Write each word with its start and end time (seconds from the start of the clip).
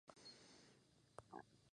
La 0.07 0.07
Chartre-sur-le-Loir 0.09 1.45